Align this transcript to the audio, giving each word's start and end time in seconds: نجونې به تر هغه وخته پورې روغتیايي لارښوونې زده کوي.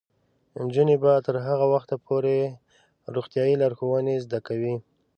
نجونې 0.65 0.95
به 1.03 1.11
تر 1.25 1.35
هغه 1.47 1.65
وخته 1.73 1.95
پورې 2.05 2.37
روغتیايي 3.15 3.55
لارښوونې 3.61 4.15
زده 4.25 4.39
کوي. 4.47 4.75